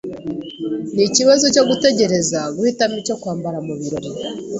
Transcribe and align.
Ni 0.93 1.03
ikibazo 1.09 1.45
cyo 1.53 1.63
kugerageza 1.69 2.39
guhitamo 2.55 2.95
icyo 3.01 3.15
kwambara 3.21 3.57
mubirori. 3.67 4.09